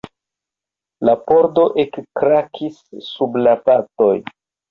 [1.09, 4.13] La pordo ekkrakis sub la batoj.